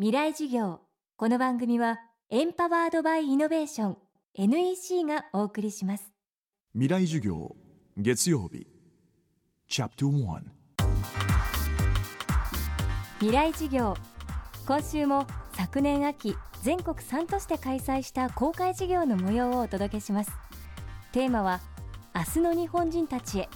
[0.00, 0.78] 未来授業。
[1.16, 1.98] この番組は
[2.30, 3.96] エンパワードバイイノベーション
[4.34, 6.12] NEC がお送りします。
[6.72, 7.56] 未来授業
[7.96, 8.68] 月曜日。
[9.66, 10.40] チャプター
[13.18, 13.96] 未来授業。
[14.68, 20.30] 今週も昨年秋全国3都市で開催した公開授業の模様をお届けします。
[21.10, 21.60] テーマは
[22.14, 23.48] 明日の日本人たちへ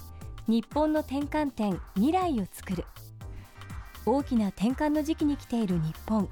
[0.49, 2.85] 日本の転換点未来を作る
[4.05, 6.29] 大きな転換の時期に来ている日本。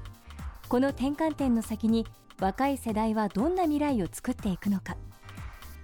[0.67, 2.05] この転換点の先に
[2.39, 4.97] 若い世代はどんな未来を作っていくのか。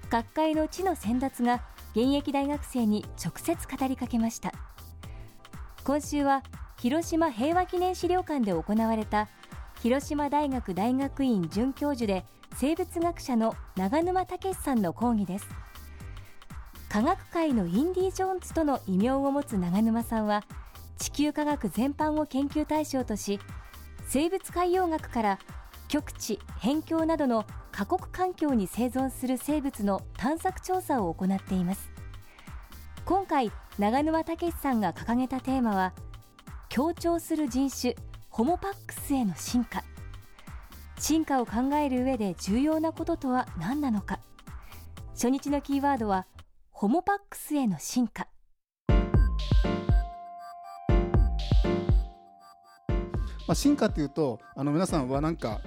[0.10, 1.62] 各界の地の先達が
[1.92, 4.54] 現役大学生に直接語りかけました。
[5.84, 6.44] 今週は
[6.80, 9.30] 広島平和記念資料館で行われた
[9.82, 12.26] 広島大学大学院准教授で
[12.56, 15.48] 生物学者の長沼武さんの講義です。
[16.90, 20.44] 科学界のインディ・ジョーンズとの異名を持つ長沼さんは
[20.98, 23.40] 地球科学全般を研究対象とし
[24.08, 25.40] 生物海洋学から
[25.88, 31.92] 極地辺境などの過酷環境に生存する生物の探索調査を行っています。
[33.06, 35.94] 今回長沼武さんが掲げたテーマは
[36.70, 37.96] 強調する人種
[38.30, 39.84] ホモパックスへの進化。
[41.00, 44.20] 進化を考える上で重要なこととは何なのか。
[45.14, 46.26] 初日のキーワードは
[46.72, 48.28] ホモパックスへの進化。
[53.48, 55.62] まあ、進化っていうとあの皆さんはなんか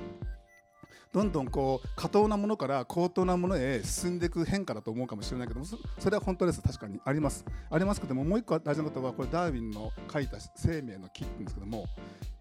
[1.12, 6.62] どんどんこう過当なものから高等なものへ進んでいく変化だと思うかもしれないけどもそれは本当です。
[6.62, 7.00] 確かに。
[7.04, 7.44] あります。
[7.68, 11.86] ありますけどももう一個大事なことはこれダーウィンの書いた生命の木って言うんですけども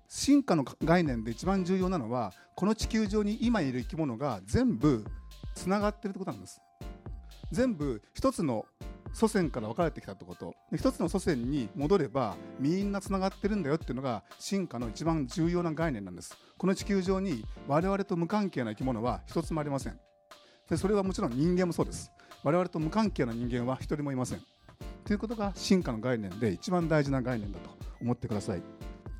[0.07, 5.03] 進化の概念で一番重要なのはこの地球上に今いる生き物が全部
[5.55, 6.61] つながってるってことなんです。
[7.51, 8.65] 全部一つの
[9.13, 10.55] 祖先から分かれてきたってこと。
[10.75, 16.37] 一つの祖先に戻ればみんなつながってるんだよっていうのが進化の一番重要な概念なんです。
[16.57, 19.99] この地球上に我々と無関係な生き物は一つもありません。
[20.69, 22.11] でそれはもちろん人間もそうです。
[22.43, 24.41] 我々と無関係な人間は一人もいません。
[25.03, 27.69] ということが進化の概念で一番大事な概念だと
[28.01, 28.61] 思ってください。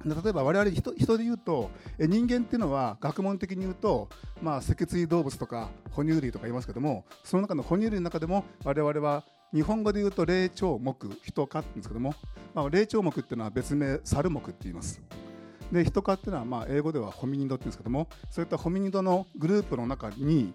[0.05, 4.07] 例えば我々人人で言うと人間っていうのは学問的に言うと、
[4.41, 12.13] まあ、脊椎動物とか哺乳類とか言いますけどもその中の哺乳類の中でも我々は日本語で言うと霊長目人科って言うんですけども、
[12.53, 15.01] まあ、霊長目っていうのは別名猿目って言います。
[15.71, 20.53] で人科っていうのはまあ英語ではホミニドって言うんですけどもそういったホミニドのグループの中に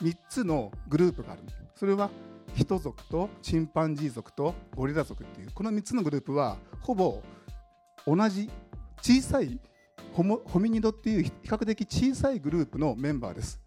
[0.00, 1.42] 3つのグループがある。
[1.74, 2.10] それは
[2.54, 7.22] 人族とチンパンジー族とゴリラ族っていうこの3つのグループはほぼ
[8.06, 8.50] 同じ
[9.02, 9.58] 小さい
[10.14, 13.60] ホモホミニドっていう比較的小さいグループのメンバーです。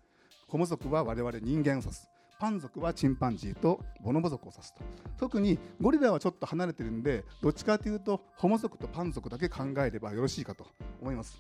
[0.47, 2.09] ホモ族は我々人間を指す。
[2.40, 4.82] パン族はチンパンジーとボノボ族を指すと。
[5.18, 10.66] 特にゴリラはちょっと離れてるんでどっちかというとホモ族とパン族だけ考えればよろしいかと
[11.02, 11.38] 思います。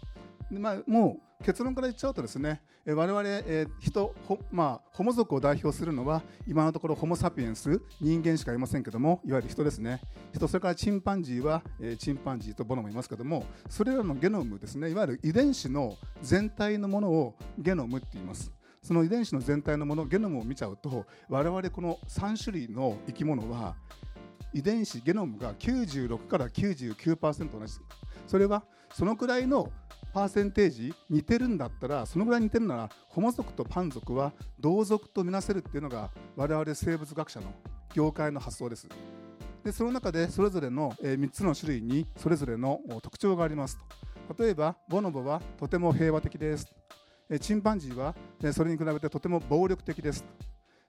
[0.51, 4.15] で、まあ、もう結論から言っちゃうとですね我々、えー、人
[4.51, 10.01] まあ、ホモ族を代表するのは今のところホモ・サピエンス人間しかいませんけどもいわゆる人ですね。
[10.33, 14.89] 人それからチンパンジーは、え、チンパンジーとボノもいますけどもそれらのゲノムですね。
[14.89, 18.51] いわゆる遺伝子の全体のものをゲノムって言います。
[18.81, 23.75] その遺伝子の全体のものゲノムを見ちゃうと我々この3種類の生き物は
[24.53, 27.73] 遺伝子ゲノムが96から99%同じ
[28.27, 28.63] それは
[28.93, 29.71] そのくらいの
[30.13, 37.53] パーセンテージ似てるんだったらそのぐらい似てるならホモ族とパン族は同族とみなせるっていうのが我々生物学者の
[37.93, 38.87] 業界の発想です。
[39.63, 44.43] でその中でそれぞれの3つの種類にそれぞれの特徴がありますと。
[44.43, 46.78] 例えばボノボはとても平和的です。
[47.37, 48.15] チンパンジーは
[48.53, 50.25] それに比べてとても暴力的です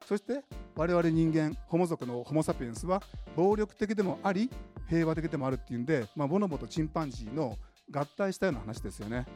[0.06, 0.42] そして
[0.74, 3.02] 我々人間ホモ族のホモ・サピエンスは
[3.36, 4.50] 暴力的でもあり
[4.88, 7.56] 平和的でもあるっていうんで、まあ、ボノボとチンパンジーの
[7.90, 9.26] 合体したような話ですよね。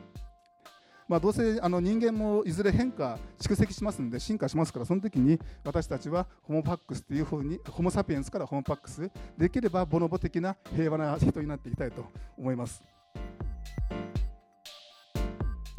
[1.06, 12.06] まあ、どうせあの人間もいずれ変化蓄積しますので進化しますからその時に私たちはホモ・パックスというふうにホモ・サピエンスからホモ・パックスできればボノボ的な平和な人になっていきたいと
[12.38, 12.93] 思います。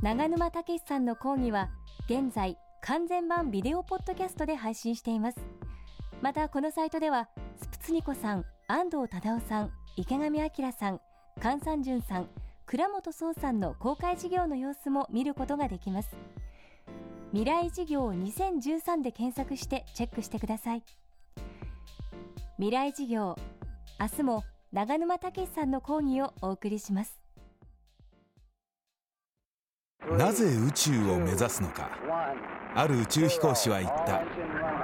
[0.05, 1.71] 長沼武さんの講義は
[2.07, 5.39] 現在完全版ビデオポッドキャストで配信しています。
[6.21, 7.27] またこのサイトでは
[7.59, 11.01] スプツニコさん安藤忠雄さん池上彰さん
[11.41, 12.29] 菅三淳さん
[12.67, 16.15] 倉本壮さんの公開事業の様子も見ることができます。
[17.31, 20.83] 未来事業2013で検索してチェックしてください。
[22.57, 23.35] 未来事業
[23.99, 27.24] 明日も長沼武さんの講義をお送りします。
[30.11, 31.89] なぜ宇宙を目指すのか。
[32.75, 34.21] ある宇宙飛行士は言った。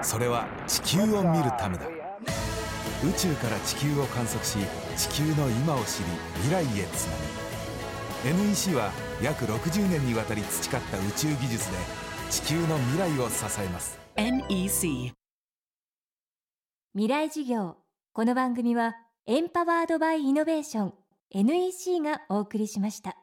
[0.03, 1.85] それは地球を見るためだ。
[3.03, 4.57] 宇宙から地球を観測し
[4.95, 6.05] 地球の今を知り
[6.43, 7.17] 未来へつな
[8.33, 8.43] ぐ。
[8.43, 8.91] NEC は
[9.21, 11.77] 約60年にわたり培った宇宙技術で
[12.29, 13.99] 地球の未来を支えます。
[14.15, 15.13] NEC
[16.93, 17.77] 未来事業。
[18.13, 18.95] この番組は
[19.25, 20.93] エンパワードバイイノベーション
[21.31, 23.15] NEC がお送りしました